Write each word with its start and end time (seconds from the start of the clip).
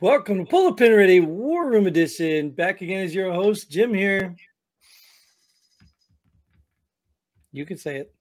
Welcome 0.00 0.38
to 0.38 0.44
Pull 0.46 0.68
a 0.68 0.74
Pin 0.74 0.92
Already 0.92 1.20
War 1.20 1.70
Room 1.70 1.86
Edition. 1.86 2.52
Back 2.52 2.80
again 2.80 3.04
as 3.04 3.14
your 3.14 3.30
host, 3.34 3.70
Jim 3.70 3.92
here. 3.92 4.34
You 7.52 7.66
can 7.66 7.76
say 7.76 7.98
it. 7.98 8.14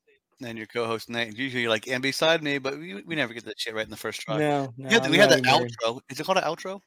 And 0.43 0.57
your 0.57 0.67
co-host 0.67 1.09
Nate. 1.09 1.37
Usually 1.37 1.61
you're 1.61 1.69
like 1.69 1.87
and 1.87 2.03
beside 2.03 2.43
me, 2.43 2.57
but 2.57 2.77
we, 2.77 3.01
we 3.03 3.15
never 3.15 3.33
get 3.33 3.45
that 3.45 3.57
shit 3.57 3.73
right 3.73 3.85
in 3.85 3.89
the 3.89 3.95
first 3.95 4.19
try. 4.19 4.37
No, 4.37 4.73
no 4.75 4.89
we 4.89 4.93
had, 4.93 5.03
I'm 5.03 5.11
we 5.11 5.17
had 5.17 5.29
that 5.29 5.43
outro. 5.43 6.01
Is 6.09 6.19
it 6.19 6.25
called 6.25 6.37
an 6.39 6.43
outro? 6.43 6.81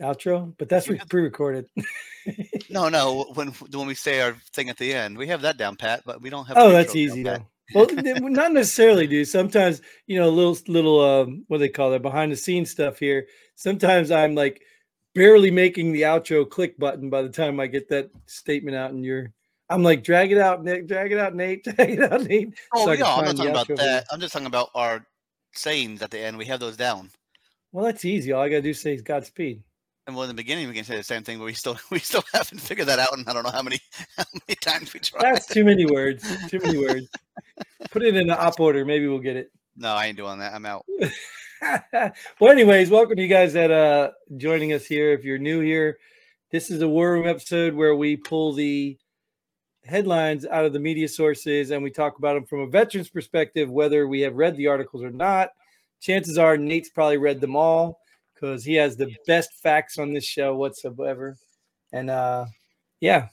outro, 0.00 0.54
but 0.56 0.68
that's 0.68 0.86
pre-recorded. 1.08 1.66
No, 2.70 2.88
no. 2.88 3.24
When 3.34 3.48
when 3.48 3.88
we 3.88 3.94
say 3.94 4.20
our 4.20 4.36
thing 4.52 4.68
at 4.68 4.76
the 4.76 4.94
end, 4.94 5.18
we 5.18 5.26
have 5.26 5.42
that 5.42 5.56
down 5.56 5.74
pat, 5.74 6.02
but 6.06 6.22
we 6.22 6.30
don't 6.30 6.46
have. 6.46 6.58
oh, 6.58 6.70
that's 6.70 6.94
easy 6.94 7.24
though. 7.24 7.44
Well, 7.74 7.86
not 7.92 8.52
necessarily, 8.52 9.06
dude. 9.06 9.28
Sometimes 9.28 9.80
you 10.06 10.18
know, 10.18 10.28
little 10.28 10.56
little 10.68 11.00
um, 11.00 11.44
what 11.48 11.58
do 11.58 11.60
they 11.60 11.68
call 11.68 11.92
it, 11.92 12.02
behind 12.02 12.32
the 12.32 12.36
scenes 12.36 12.70
stuff 12.70 12.98
here. 12.98 13.26
Sometimes 13.54 14.10
I'm 14.10 14.34
like 14.34 14.62
barely 15.14 15.50
making 15.50 15.92
the 15.92 16.02
outro 16.02 16.48
click 16.48 16.78
button 16.78 17.10
by 17.10 17.22
the 17.22 17.28
time 17.28 17.60
I 17.60 17.66
get 17.66 17.88
that 17.88 18.10
statement 18.26 18.76
out, 18.76 18.90
and 18.90 19.04
you're. 19.04 19.32
I'm 19.70 19.82
like, 19.82 20.04
drag 20.04 20.32
it 20.32 20.38
out, 20.38 20.62
Nick. 20.62 20.86
Drag 20.86 21.12
it 21.12 21.18
out, 21.18 21.34
Nate. 21.34 21.64
Drag 21.64 21.90
it 21.90 22.12
out, 22.12 22.22
Nate. 22.24 22.52
Oh, 22.74 22.84
so 22.84 22.92
yeah, 22.92 23.06
I'm 23.06 23.24
not 23.24 23.36
talking 23.36 23.50
about 23.50 23.66
outro 23.66 23.76
for 23.76 23.82
you. 23.82 23.88
that. 23.88 24.06
I'm 24.12 24.20
just 24.20 24.34
talking 24.34 24.46
about 24.46 24.68
our 24.74 25.06
sayings 25.54 26.02
at 26.02 26.10
the 26.10 26.18
end. 26.18 26.36
We 26.36 26.44
have 26.46 26.60
those 26.60 26.76
down. 26.76 27.10
Well, 27.70 27.86
that's 27.86 28.04
easy. 28.04 28.32
All 28.32 28.42
I 28.42 28.50
gotta 28.50 28.62
do 28.62 28.70
is 28.70 28.80
say 28.80 28.96
Godspeed. 28.96 29.62
And 30.06 30.16
well, 30.16 30.24
in 30.24 30.28
the 30.28 30.34
beginning, 30.34 30.66
we 30.66 30.74
can 30.74 30.82
say 30.82 30.96
the 30.96 31.02
same 31.04 31.22
thing, 31.22 31.38
but 31.38 31.44
we 31.44 31.52
still 31.52 31.78
we 31.90 32.00
still 32.00 32.24
haven't 32.32 32.60
figured 32.60 32.88
that 32.88 32.98
out, 32.98 33.16
and 33.16 33.28
I 33.28 33.32
don't 33.32 33.44
know 33.44 33.50
how 33.50 33.62
many 33.62 33.78
how 34.16 34.24
many 34.48 34.56
times 34.56 34.92
we 34.92 35.00
tried. 35.00 35.22
That's 35.22 35.46
too 35.46 35.64
many 35.64 35.86
words. 35.86 36.24
Too 36.48 36.58
many 36.62 36.78
words. 36.78 37.08
Put 37.90 38.02
it 38.02 38.16
in 38.16 38.26
the 38.26 38.38
op 38.38 38.58
order. 38.58 38.84
Maybe 38.84 39.06
we'll 39.06 39.20
get 39.20 39.36
it. 39.36 39.52
No, 39.76 39.94
I 39.94 40.06
ain't 40.06 40.16
doing 40.16 40.38
that. 40.40 40.54
I'm 40.54 40.66
out. 40.66 40.84
well, 42.40 42.50
anyways, 42.50 42.90
welcome 42.90 43.16
to 43.16 43.22
you 43.22 43.28
guys 43.28 43.52
that 43.52 43.70
uh 43.70 44.10
joining 44.36 44.72
us 44.72 44.84
here. 44.84 45.12
If 45.12 45.24
you're 45.24 45.38
new 45.38 45.60
here, 45.60 45.98
this 46.50 46.70
is 46.70 46.82
a 46.82 46.88
War 46.88 47.12
Room 47.12 47.28
episode 47.28 47.74
where 47.74 47.94
we 47.94 48.16
pull 48.16 48.52
the 48.54 48.98
headlines 49.84 50.46
out 50.46 50.64
of 50.64 50.72
the 50.72 50.80
media 50.80 51.08
sources 51.08 51.70
and 51.70 51.82
we 51.82 51.90
talk 51.90 52.18
about 52.18 52.34
them 52.34 52.46
from 52.46 52.60
a 52.60 52.66
veteran's 52.66 53.08
perspective, 53.08 53.70
whether 53.70 54.08
we 54.08 54.20
have 54.22 54.34
read 54.34 54.56
the 54.56 54.66
articles 54.66 55.04
or 55.04 55.10
not. 55.10 55.50
Chances 56.00 56.38
are 56.38 56.56
Nate's 56.56 56.88
probably 56.88 57.18
read 57.18 57.40
them 57.40 57.54
all 57.54 58.01
because 58.42 58.64
he 58.64 58.74
has 58.74 58.96
the 58.96 59.14
best 59.26 59.54
facts 59.62 59.98
on 59.98 60.12
this 60.12 60.24
show 60.24 60.56
whatsoever. 60.56 61.36
And 61.92 62.10
uh 62.10 62.46
yeah. 63.00 63.28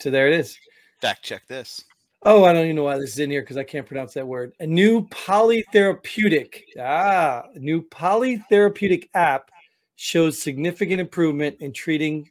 So 0.00 0.10
there 0.10 0.26
it 0.26 0.34
is. 0.34 0.58
Fact 1.00 1.22
check 1.24 1.46
this. 1.46 1.84
Oh, 2.22 2.44
I 2.44 2.52
don't 2.52 2.64
even 2.64 2.76
know 2.76 2.84
why 2.84 2.98
this 2.98 3.12
is 3.12 3.18
in 3.20 3.30
here 3.30 3.42
because 3.42 3.56
I 3.56 3.62
can't 3.62 3.86
pronounce 3.86 4.14
that 4.14 4.26
word. 4.26 4.52
A 4.58 4.66
new 4.66 5.06
polytherapeutic, 5.08 6.62
ah, 6.80 7.44
a 7.54 7.58
new 7.58 7.82
polytherapeutic 7.82 9.08
app 9.14 9.50
shows 9.94 10.42
significant 10.42 11.00
improvement 11.00 11.56
in 11.60 11.72
treating 11.72 12.28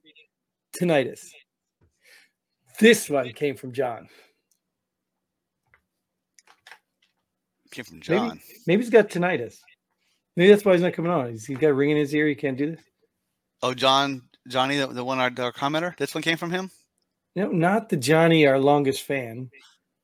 tinnitus. 0.78 1.30
This 2.78 3.10
one 3.10 3.32
came 3.32 3.56
from 3.56 3.72
John. 3.72 4.10
Came 7.72 7.86
from 7.86 7.98
Maybe- 8.00 8.04
John. 8.04 8.42
Maybe 8.68 8.84
he's 8.84 8.90
got 8.90 9.08
tinnitus. 9.10 9.60
Maybe 10.36 10.50
that's 10.52 10.66
why 10.66 10.74
he's 10.74 10.82
not 10.82 10.94
coming 10.94 11.12
on. 11.12 11.30
He's, 11.32 11.46
he's 11.46 11.58
got 11.58 11.68
a 11.70 11.74
ring 11.74 11.92
in 11.92 11.98
his 11.98 12.14
ear. 12.14 12.28
He 12.28 12.36
can't 12.36 12.58
do 12.58 12.72
this. 12.72 12.82
Oh, 13.62 13.74
John, 13.74 14.22
Johnny, 14.48 14.78
the, 14.78 14.88
the 14.88 15.04
one 15.04 15.18
our, 15.20 15.32
our 15.40 15.52
commenter. 15.54 15.96
This 15.98 16.14
one 16.14 16.22
came 16.22 16.38
from 16.38 16.52
him. 16.52 16.70
No, 17.36 17.48
not 17.50 17.90
the 17.90 17.98
Johnny, 17.98 18.46
our 18.48 18.60
longest 18.60 19.04
fan. 19.04 19.50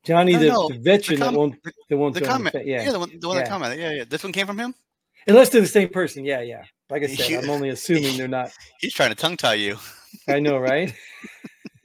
Johnny, 0.04 0.34
No, 0.34 0.40
the, 0.40 0.48
no, 0.48 0.70
the 0.70 0.80
veteran 0.80 1.20
com- 1.20 1.34
that 1.34 1.40
won't 1.40 1.64
the- 1.64 1.72
that 1.90 1.98
won't 1.98 2.14
The 2.16 2.22
the 2.22 2.26
comment, 2.26 2.56
yeah, 2.66 2.84
yeah. 2.84 2.92
the 2.92 3.00
one, 3.00 3.12
the 3.20 3.28
one 3.28 3.38
yeah. 3.38 3.44
that 3.44 3.50
commented, 3.50 3.80
yeah, 3.80 3.92
yeah. 3.92 4.04
This 4.08 4.24
one 4.24 4.34
came 4.34 4.48
from 4.48 4.58
him. 4.58 4.74
Unless 5.28 5.50
they're 5.50 5.62
the 5.62 5.68
same 5.68 5.90
person. 5.90 6.26
Yeah, 6.26 6.42
yeah. 6.42 6.64
Like 6.90 7.04
I 7.04 7.08
said, 7.08 7.30
You- 7.30 7.40
I'm 7.44 7.50
only 7.50 7.70
assuming 7.70 8.18
they're 8.18 8.28
not. 8.28 8.52
He's 8.80 8.94
trying 8.94 9.10
to 9.12 9.16
tongue 9.16 9.38
tie 9.38 9.54
you, 9.56 9.78
I 10.28 10.40
know, 10.40 10.58
right? 10.58 10.94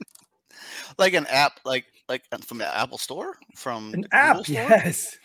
like 0.97 1.13
an 1.13 1.27
app, 1.27 1.59
like 1.65 1.85
like 2.09 2.23
from 2.45 2.57
the 2.57 2.75
Apple 2.77 2.97
Store, 2.97 3.37
from 3.55 3.93
An 3.93 4.01
the 4.01 4.15
app, 4.15 4.37
Store? 4.45 4.53
yes. 4.55 5.17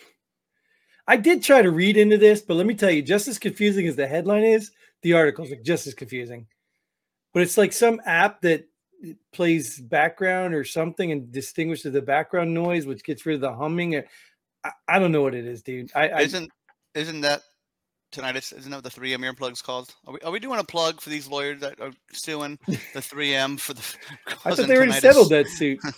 I 1.07 1.17
did 1.17 1.43
try 1.43 1.63
to 1.63 1.71
read 1.71 1.97
into 1.97 2.19
this, 2.19 2.41
but 2.41 2.55
let 2.55 2.67
me 2.67 2.75
tell 2.75 2.91
you, 2.91 3.03
just 3.03 3.29
as 3.29 3.39
confusing 3.39 3.87
as 3.87 3.97
the 3.97 4.07
headline 4.07 4.45
is, 4.45 4.71
the 5.03 5.15
article's 5.15 5.51
like 5.51 5.63
just 5.63 5.87
as 5.87 5.95
confusing. 5.95 6.47
But 7.35 7.43
it's 7.43 7.59
like 7.59 7.73
some 7.73 8.01
app 8.05 8.43
that 8.43 8.69
plays 9.33 9.81
background 9.81 10.55
or 10.55 10.65
something 10.65 11.11
and 11.11 11.33
distinguishes 11.33 11.93
the 11.93 12.03
background 12.03 12.55
noise, 12.55 12.87
which 12.87 13.05
gets 13.05 13.27
rid 13.27 13.35
of 13.35 13.41
the 13.41 13.53
humming. 13.53 14.03
I, 14.65 14.71
I 14.89 14.99
don't 14.99 15.13
know 15.13 15.23
what 15.23 15.35
it 15.35 15.47
is, 15.47 15.63
dude. 15.63 15.91
I, 15.95 16.09
I 16.09 16.21
Isn't 16.21 16.51
isn't 16.95 17.23
that 17.23 17.43
tonight? 18.13 18.37
Isn't 18.37 18.71
that 18.71 18.83
what 18.83 18.85
the 18.85 19.01
3M 19.01 19.29
earplugs 19.29 19.63
called? 19.63 19.95
Are 20.07 20.13
we, 20.15 20.21
are 20.21 20.31
we 20.31 20.39
doing 20.39 20.61
a 20.61 20.65
plug 20.65 21.01
for 21.01 21.11
these 21.11 21.27
lawyers 21.27 21.61
that 21.61 21.81
are 21.81 21.93
suing 22.13 22.59
the 22.67 22.75
3M 23.01 23.59
for 23.59 23.75
the? 23.75 23.83
I 24.45 24.55
thought 24.55 24.69
they 24.69 24.77
already 24.77 24.93
tinnitus? 24.93 25.01
settled 25.01 25.31
that 25.31 25.49
suit. 25.49 25.81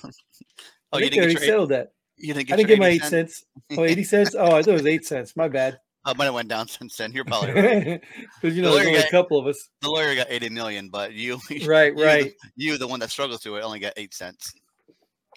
Oh, 0.92 0.98
I 0.98 1.00
think 1.00 1.14
you 1.16 1.22
they 1.22 1.26
didn't 1.26 1.34
already 1.34 1.34
get 1.34 1.42
your, 1.42 1.52
settled 1.54 1.70
that. 1.70 1.92
You 2.16 2.34
didn't 2.34 2.52
I 2.52 2.56
didn't 2.56 2.68
get 2.68 2.78
my 2.78 2.88
80 2.88 2.94
eight 2.96 3.00
cent? 3.02 3.30
cents. 3.30 3.44
Oh, 3.76 3.84
80 3.84 4.04
cents? 4.04 4.34
Oh, 4.34 4.44
I 4.56 4.62
thought 4.62 4.68
it 4.68 4.72
was 4.72 4.86
eight 4.86 5.04
cents. 5.06 5.34
My 5.36 5.48
bad. 5.48 5.78
Oh, 6.06 6.10
it 6.10 6.18
might 6.18 6.26
have 6.26 6.34
went 6.34 6.50
down 6.50 6.68
since 6.68 6.98
then. 6.98 7.12
You're 7.12 7.24
probably 7.24 7.52
right. 7.54 8.02
Because, 8.42 8.54
you 8.54 8.62
The 8.62 8.68
know, 8.68 8.74
there's 8.74 8.84
lawyer 8.84 8.96
only 8.96 9.00
a 9.00 9.10
couple 9.10 9.38
of 9.40 9.46
us. 9.46 9.70
The 9.80 9.88
lawyer 9.88 10.14
got 10.14 10.26
80 10.28 10.50
million, 10.50 10.90
but 10.90 11.14
you, 11.14 11.38
Right, 11.64 11.96
you, 11.96 12.04
right. 12.04 12.24
the, 12.24 12.50
you, 12.62 12.76
the 12.76 12.86
one 12.86 13.00
that 13.00 13.10
struggles 13.10 13.42
through 13.42 13.56
it, 13.56 13.62
only 13.62 13.78
got 13.78 13.94
eight 13.96 14.12
cents. 14.12 14.52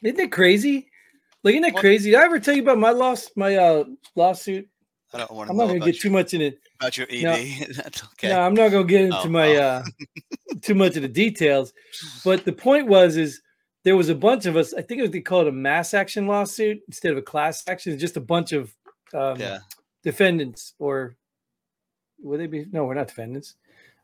Isn't 0.04 0.18
that 0.18 0.30
crazy? 0.34 0.90
Like, 1.44 1.54
isn't 1.54 1.62
that 1.74 1.78
crazy? 1.80 2.12
Did 2.12 2.20
I 2.20 2.26
ever 2.26 2.38
tell 2.42 2.54
you 2.54 2.64
about 2.64 2.80
my 2.80 2.90
loss, 2.90 3.30
my 3.38 3.56
uh 3.56 3.86
lawsuit? 4.18 4.68
I 5.14 5.20
don't 5.20 5.32
want 5.32 5.48
to 5.48 5.52
I'm 5.52 5.58
not 5.58 5.68
gonna 5.68 5.78
about, 5.78 5.86
get 5.86 6.02
too 6.02 6.10
much 6.10 6.34
in 6.34 6.42
it. 6.42 6.60
about 6.82 6.98
your 6.98 7.08
ED. 7.10 7.24
No. 7.24 7.66
That's 7.76 8.04
okay. 8.04 8.28
No, 8.28 8.42
I'm 8.42 8.54
not 8.54 8.70
gonna 8.72 8.84
get 8.84 9.06
into 9.06 9.18
Oh, 9.22 9.30
my 9.30 9.56
oh. 9.56 9.62
uh 9.64 9.84
too 10.62 10.76
much 10.76 10.98
of 10.98 11.02
the 11.02 11.08
details. 11.08 11.72
But 12.26 12.44
the 12.44 12.52
point 12.52 12.88
was 12.88 13.16
is 13.16 13.40
there 13.88 13.96
was 13.96 14.10
a 14.10 14.16
bunch 14.16 14.46
of 14.46 14.58
us, 14.58 14.74
I 14.74 14.82
think 14.82 15.00
it 15.00 15.04
was 15.04 15.12
they 15.12 15.22
call 15.22 15.40
it 15.40 15.48
a 15.48 15.52
mass 15.54 15.94
action 15.94 16.28
lawsuit 16.28 16.82
instead 16.90 17.14
of 17.14 17.18
a 17.18 17.22
class 17.22 17.64
action, 17.70 17.98
just 17.98 18.18
a 18.18 18.22
bunch 18.22 18.52
of 18.52 18.76
um 19.14 19.40
yeah. 19.40 19.60
defendants 20.04 20.74
or 20.78 21.16
would 22.20 22.42
they 22.42 22.48
be 22.48 22.66
no, 22.70 22.84
we're 22.84 22.96
not 22.96 23.08
defendants. 23.08 23.56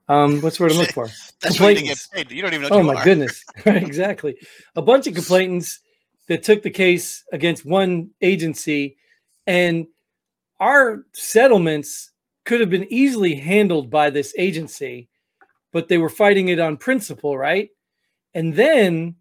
Um, 0.08 0.40
what's 0.40 0.58
the 0.58 0.64
word 0.64 0.72
I'm 0.72 0.78
looking 0.78 0.94
for? 0.94 1.10
That's 1.42 1.60
why 1.60 1.72
you 1.72 1.82
get 1.82 2.08
paid. 2.14 2.32
You 2.32 2.42
don't 2.42 2.54
even 2.54 2.70
know 2.70 2.78
Oh 2.78 2.84
my 2.84 2.96
are. 2.96 3.04
goodness. 3.04 3.44
Right, 3.66 3.84
exactly. 3.84 4.38
A 4.78 4.82
bunch 4.82 5.06
of 5.06 5.16
complainants 5.16 5.82
that 6.30 6.44
took 6.44 6.64
the 6.64 6.70
case 6.70 7.26
against 7.34 7.66
one 7.66 8.12
agency 8.22 8.96
and 9.48 9.86
our 10.62 11.04
settlements 11.12 12.12
could 12.46 12.62
have 12.62 12.70
been 12.70 12.88
easily 12.90 13.36
handled 13.36 13.90
by 13.90 14.10
this 14.10 14.34
agency, 14.38 15.10
but 15.74 15.90
they 15.90 15.98
were 15.98 16.08
fighting 16.08 16.48
it 16.48 16.60
on 16.62 16.78
principle, 16.78 17.38
right? 17.38 17.70
And 18.34 18.54
then 18.54 19.16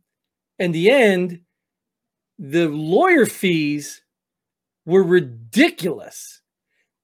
in 0.59 0.73
the 0.73 0.91
end, 0.91 1.41
the 2.39 2.69
lawyer 2.69 3.27
fees 3.27 4.03
were 4.87 5.03
ridiculous. 5.03 6.41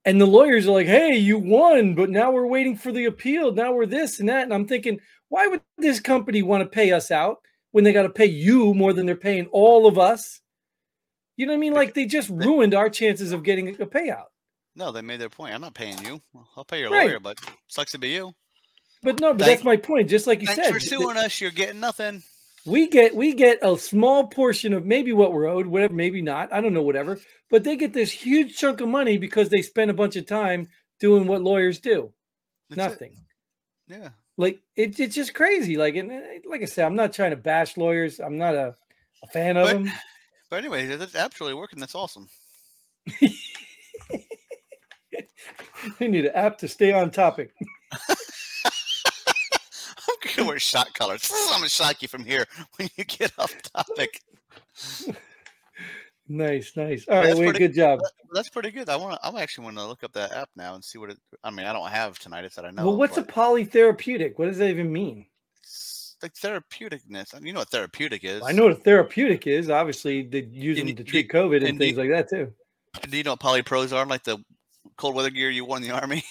And 0.04 0.20
the 0.20 0.26
lawyers 0.26 0.66
are 0.66 0.72
like, 0.72 0.86
hey, 0.86 1.16
you 1.16 1.38
won, 1.38 1.94
but 1.94 2.08
now 2.08 2.30
we're 2.30 2.46
waiting 2.46 2.76
for 2.76 2.92
the 2.92 3.04
appeal. 3.04 3.52
Now 3.52 3.72
we're 3.72 3.84
this 3.86 4.20
and 4.20 4.28
that. 4.28 4.44
And 4.44 4.54
I'm 4.54 4.66
thinking, 4.66 5.00
why 5.28 5.46
would 5.48 5.60
this 5.76 6.00
company 6.00 6.40
want 6.42 6.62
to 6.62 6.68
pay 6.68 6.92
us 6.92 7.10
out 7.10 7.38
when 7.72 7.84
they 7.84 7.92
got 7.92 8.02
to 8.02 8.08
pay 8.10 8.24
you 8.26 8.72
more 8.74 8.92
than 8.94 9.04
they're 9.04 9.16
paying 9.16 9.46
all 9.52 9.86
of 9.86 9.98
us? 9.98 10.40
You 11.36 11.46
know 11.46 11.52
what 11.52 11.58
I 11.58 11.60
mean? 11.60 11.74
Like 11.74 11.94
they 11.94 12.06
just 12.06 12.30
ruined 12.30 12.74
our 12.74 12.88
chances 12.88 13.32
of 13.32 13.44
getting 13.44 13.68
a 13.68 13.86
payout. 13.86 14.24
No, 14.74 14.92
they 14.92 15.02
made 15.02 15.20
their 15.20 15.28
point. 15.28 15.54
I'm 15.54 15.60
not 15.60 15.74
paying 15.74 16.02
you. 16.04 16.22
I'll 16.56 16.64
pay 16.64 16.80
your 16.80 16.90
Right. 16.90 17.08
lawyer, 17.08 17.20
but 17.20 17.38
sucks 17.66 17.92
to 17.92 17.98
be 17.98 18.08
you. 18.10 18.32
But 19.02 19.20
no, 19.20 19.32
but 19.34 19.40
Thank- 19.44 19.58
that's 19.58 19.64
my 19.64 19.76
point. 19.76 20.08
Just 20.08 20.26
like 20.26 20.40
you 20.40 20.46
said, 20.46 20.72
for 20.72 20.80
suing 20.80 21.16
us. 21.16 21.40
You're 21.40 21.50
getting 21.50 21.80
nothing. 21.80 22.22
We 22.68 22.88
get 22.88 23.14
we 23.16 23.34
get 23.34 23.58
a 23.62 23.76
small 23.78 24.26
portion 24.28 24.72
of 24.72 24.84
maybe 24.86 25.12
what 25.12 25.32
we're 25.32 25.46
owed, 25.48 25.66
whatever, 25.66 25.94
maybe 25.94 26.22
not. 26.22 26.52
I 26.52 26.60
don't 26.60 26.74
know, 26.74 26.82
whatever. 26.82 27.18
But 27.50 27.64
they 27.64 27.76
get 27.76 27.92
this 27.92 28.12
huge 28.12 28.56
chunk 28.56 28.80
of 28.80 28.88
money 28.88 29.18
because 29.18 29.48
they 29.48 29.62
spend 29.62 29.90
a 29.90 29.94
bunch 29.94 30.16
of 30.16 30.26
time 30.26 30.68
doing 31.00 31.26
what 31.26 31.42
lawyers 31.42 31.80
do. 31.80 32.12
That's 32.70 32.78
it. 32.78 32.90
Nothing. 32.90 33.16
Yeah. 33.88 34.08
Like 34.36 34.60
it, 34.76 35.00
it's 35.00 35.14
just 35.14 35.34
crazy. 35.34 35.76
Like 35.76 35.96
and 35.96 36.12
uh, 36.12 36.20
like 36.48 36.62
I 36.62 36.66
said, 36.66 36.84
I'm 36.86 36.94
not 36.96 37.12
trying 37.12 37.30
to 37.30 37.36
bash 37.36 37.76
lawyers. 37.76 38.20
I'm 38.20 38.38
not 38.38 38.54
a, 38.54 38.74
a 39.22 39.26
fan 39.28 39.56
of 39.56 39.66
But- 39.66 39.72
them. 39.84 39.92
But 40.50 40.60
anyway, 40.64 40.86
that's 40.96 41.14
absolutely 41.14 41.58
working. 41.58 41.78
That's 41.78 41.94
awesome. 41.94 42.26
They 45.98 46.08
need 46.08 46.26
an 46.26 46.34
app 46.34 46.58
to 46.58 46.68
stay 46.68 46.92
on 46.92 47.10
topic. 47.10 47.52
Gonna 50.38 50.48
wear 50.48 50.58
shot 50.58 50.94
colors. 50.94 51.30
I'm 51.50 51.58
gonna 51.58 51.68
shock 51.68 52.00
you 52.02 52.08
from 52.08 52.24
here 52.24 52.44
when 52.76 52.88
you 52.96 53.04
get 53.04 53.32
off 53.38 53.54
topic. 53.62 54.22
Nice, 56.30 56.72
nice. 56.76 57.06
All 57.08 57.16
right, 57.16 57.56
good 57.56 57.74
job. 57.74 58.00
That's 58.32 58.50
pretty 58.50 58.70
good. 58.70 58.88
I 58.88 58.96
want. 58.96 59.14
to. 59.20 59.26
I'm 59.26 59.36
actually 59.36 59.64
want 59.64 59.78
to 59.78 59.86
look 59.86 60.04
up 60.04 60.12
that 60.12 60.32
app 60.32 60.50
now 60.56 60.74
and 60.74 60.84
see 60.84 60.98
what 60.98 61.10
it. 61.10 61.18
I 61.42 61.50
mean, 61.50 61.66
I 61.66 61.72
don't 61.72 61.88
have 61.88 62.18
tinnitus 62.18 62.54
that 62.54 62.66
I 62.66 62.70
know. 62.70 62.86
well, 62.86 62.96
what's 62.96 63.16
a 63.16 63.22
polytherapeutic? 63.22 64.34
What 64.38 64.46
does 64.46 64.58
that 64.58 64.68
even 64.68 64.92
mean? 64.92 65.26
it's 65.62 66.16
like 66.22 66.34
therapeuticness. 66.34 67.34
I 67.34 67.38
mean, 67.38 67.46
you 67.48 67.52
know 67.54 67.60
what 67.60 67.70
therapeutic 67.70 68.24
is. 68.24 68.42
I 68.44 68.52
know 68.52 68.64
what 68.64 68.72
a 68.72 68.76
therapeutic 68.76 69.46
is. 69.46 69.70
Obviously, 69.70 70.22
they 70.22 70.42
use 70.42 70.76
them 70.76 70.86
to 70.88 70.92
you- 70.92 71.04
treat 71.04 71.30
COVID 71.30 71.56
and 71.58 71.64
and 71.68 71.74
you- 71.74 71.78
things 71.78 71.96
like 71.98 72.10
that 72.10 72.28
too. 72.28 72.52
Do 73.08 73.16
you 73.16 73.22
know 73.22 73.32
what 73.32 73.40
polypros 73.40 73.96
are? 73.96 74.04
Like 74.04 74.24
the 74.24 74.38
cold 74.96 75.14
weather 75.14 75.30
gear 75.30 75.48
you 75.50 75.64
wore 75.64 75.76
in 75.76 75.82
the 75.82 75.92
army. 75.92 76.24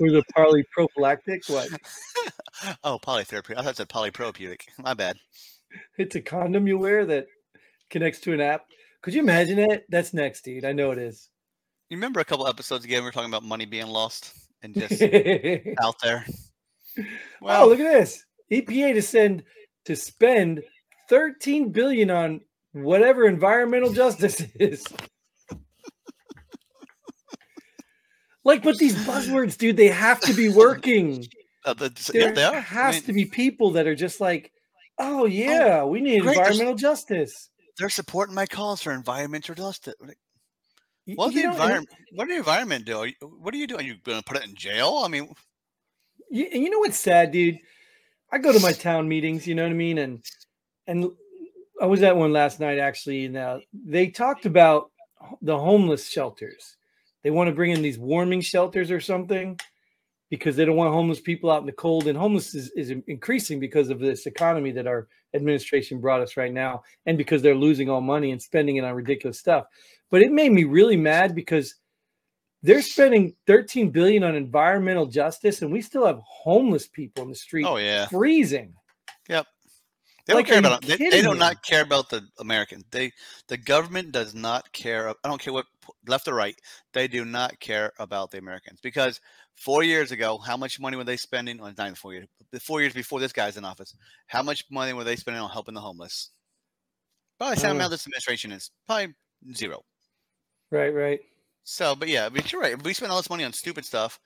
Or 0.00 0.10
the 0.10 0.22
polyprophylactic? 0.36 1.48
What? 1.50 1.68
oh, 2.84 2.98
polytherapy. 3.02 3.52
I 3.56 3.62
thought 3.62 3.70
it 3.70 3.76
said 3.76 3.88
polypropeutic. 3.88 4.62
My 4.78 4.94
bad. 4.94 5.16
It's 5.98 6.14
a 6.14 6.20
condom 6.20 6.66
you 6.66 6.78
wear 6.78 7.04
that 7.06 7.26
connects 7.90 8.20
to 8.20 8.32
an 8.32 8.40
app. 8.40 8.66
Could 9.02 9.14
you 9.14 9.20
imagine 9.20 9.58
it? 9.58 9.86
That's 9.88 10.12
next, 10.12 10.42
dude. 10.42 10.64
I 10.64 10.72
know 10.72 10.90
it 10.90 10.98
is. 10.98 11.28
You 11.88 11.96
remember 11.96 12.20
a 12.20 12.24
couple 12.24 12.46
episodes 12.46 12.84
ago 12.84 12.96
we 12.96 13.02
were 13.02 13.12
talking 13.12 13.30
about 13.30 13.44
money 13.44 13.64
being 13.64 13.86
lost 13.86 14.34
and 14.62 14.74
just 14.74 15.02
out 15.82 15.96
there. 16.02 16.24
Oh, 16.98 17.04
well, 17.40 17.64
oh, 17.64 17.68
look 17.68 17.80
at 17.80 17.92
this. 17.92 18.24
EPA 18.50 18.94
to 18.94 19.02
send 19.02 19.44
to 19.84 19.96
spend 19.96 20.62
13 21.08 21.70
billion 21.70 22.10
on 22.10 22.40
whatever 22.72 23.26
environmental 23.26 23.92
justice 23.92 24.40
is. 24.60 24.84
Like, 28.48 28.62
but 28.62 28.78
these 28.78 28.96
buzzwords, 29.06 29.58
dude, 29.58 29.76
they 29.76 29.88
have 29.88 30.20
to 30.20 30.32
be 30.32 30.48
working. 30.64 31.26
Uh, 31.64 31.74
the, 31.74 32.10
there 32.12 32.28
yeah, 32.28 32.32
they 32.32 32.44
are. 32.44 32.60
has 32.60 32.94
I 32.94 32.98
mean, 32.98 33.02
to 33.04 33.12
be 33.12 33.24
people 33.26 33.72
that 33.72 33.86
are 33.86 33.94
just 33.94 34.22
like, 34.22 34.52
oh 34.98 35.26
yeah, 35.26 35.84
we 35.84 36.00
need 36.00 36.22
great, 36.22 36.38
environmental 36.38 36.74
justice. 36.74 37.50
they're 37.76 37.90
supporting 37.90 38.34
my 38.34 38.46
cause 38.46 38.80
for 38.80 38.92
environmental 38.92 39.54
justice. 39.54 39.94
What 41.14 41.34
the 41.34 41.42
know, 41.42 41.52
environment? 41.52 41.88
What 42.14 42.28
did 42.28 42.36
the 42.36 42.38
environment 42.38 42.86
do? 42.86 43.12
What 43.20 43.52
are 43.52 43.58
you 43.58 43.66
doing? 43.66 43.80
Are 43.80 43.84
you 43.84 43.96
going 44.02 44.18
to 44.18 44.24
put 44.24 44.38
it 44.38 44.44
in 44.44 44.54
jail? 44.54 45.02
I 45.04 45.08
mean, 45.08 45.30
You, 46.30 46.48
and 46.50 46.62
you 46.62 46.70
know 46.70 46.78
what's 46.78 46.98
sad, 46.98 47.32
dude? 47.32 47.58
I 48.32 48.38
go 48.38 48.52
to 48.52 48.60
my 48.60 48.72
town 48.72 49.08
meetings, 49.08 49.46
you 49.46 49.54
know 49.54 49.64
what 49.64 49.72
I 49.72 49.74
mean, 49.74 49.98
and 49.98 50.24
and 50.86 51.10
I 51.82 51.86
was 51.86 52.02
at 52.02 52.16
one 52.16 52.32
last 52.32 52.60
night 52.60 52.78
actually, 52.78 53.26
and 53.26 53.36
uh, 53.36 53.58
they 53.74 54.08
talked 54.08 54.46
about 54.46 54.90
the 55.42 55.58
homeless 55.58 56.08
shelters. 56.08 56.77
They 57.28 57.32
want 57.32 57.48
to 57.48 57.54
bring 57.54 57.72
in 57.72 57.82
these 57.82 57.98
warming 57.98 58.40
shelters 58.40 58.90
or 58.90 59.00
something 59.00 59.60
because 60.30 60.56
they 60.56 60.64
don't 60.64 60.76
want 60.76 60.94
homeless 60.94 61.20
people 61.20 61.50
out 61.50 61.60
in 61.60 61.66
the 61.66 61.72
cold. 61.72 62.06
And 62.06 62.16
homeless 62.16 62.54
is, 62.54 62.70
is 62.70 62.90
increasing 63.06 63.60
because 63.60 63.90
of 63.90 63.98
this 63.98 64.24
economy 64.24 64.72
that 64.72 64.86
our 64.86 65.08
administration 65.34 66.00
brought 66.00 66.22
us 66.22 66.38
right 66.38 66.54
now, 66.54 66.84
and 67.04 67.18
because 67.18 67.42
they're 67.42 67.54
losing 67.54 67.90
all 67.90 68.00
money 68.00 68.30
and 68.30 68.40
spending 68.40 68.76
it 68.76 68.84
on 68.84 68.94
ridiculous 68.94 69.38
stuff. 69.38 69.66
But 70.10 70.22
it 70.22 70.32
made 70.32 70.52
me 70.52 70.64
really 70.64 70.96
mad 70.96 71.34
because 71.34 71.74
they're 72.62 72.80
spending 72.80 73.36
13 73.46 73.90
billion 73.90 74.24
on 74.24 74.34
environmental 74.34 75.04
justice, 75.04 75.60
and 75.60 75.70
we 75.70 75.82
still 75.82 76.06
have 76.06 76.20
homeless 76.24 76.88
people 76.88 77.24
in 77.24 77.28
the 77.28 77.36
street 77.36 77.66
oh 77.68 77.76
yeah, 77.76 78.06
freezing. 78.06 78.72
They 80.28 80.34
Like, 80.34 80.46
don't 80.46 80.52
care 80.52 80.58
about. 80.58 80.82
They, 80.82 80.96
they 80.98 81.22
do 81.22 81.34
not 81.34 81.62
care 81.64 81.80
about 81.82 82.10
the 82.10 82.28
Americans. 82.38 82.84
They 82.90 83.12
the 83.48 83.56
government 83.56 84.12
does 84.12 84.34
not 84.34 84.70
care. 84.72 85.08
I 85.08 85.14
don't 85.24 85.40
care 85.40 85.54
what 85.54 85.64
left 86.06 86.28
or 86.28 86.34
right. 86.34 86.54
They 86.92 87.08
do 87.08 87.24
not 87.24 87.58
care 87.60 87.92
about 87.98 88.30
the 88.30 88.36
Americans 88.38 88.80
because 88.82 89.22
four 89.56 89.82
years 89.82 90.12
ago, 90.12 90.36
how 90.36 90.58
much 90.58 90.78
money 90.78 90.98
were 90.98 91.04
they 91.04 91.16
spending 91.16 91.60
on? 91.62 91.72
Even 91.72 91.94
four 91.94 92.12
years. 92.12 92.26
The 92.52 92.60
four 92.60 92.82
years 92.82 92.92
before 92.92 93.20
this 93.20 93.32
guy's 93.32 93.56
in 93.56 93.64
office, 93.64 93.94
how 94.26 94.42
much 94.42 94.64
money 94.70 94.92
were 94.92 95.04
they 95.04 95.16
spending 95.16 95.42
on 95.42 95.48
helping 95.48 95.74
the 95.74 95.80
homeless? 95.80 96.30
Probably 97.38 97.54
the 97.54 97.60
same 97.62 97.80
Uh. 97.80 97.88
this 97.88 98.06
administration 98.06 98.52
is. 98.52 98.70
Probably 98.86 99.14
zero. 99.54 99.82
Right, 100.70 100.90
right. 100.94 101.20
So, 101.64 101.94
but 101.94 102.08
yeah, 102.08 102.28
but 102.28 102.52
you're 102.52 102.60
right. 102.60 102.82
We 102.82 102.92
spend 102.92 103.12
all 103.12 103.18
this 103.18 103.30
money 103.30 103.44
on 103.44 103.54
stupid 103.54 103.86
stuff, 103.86 104.20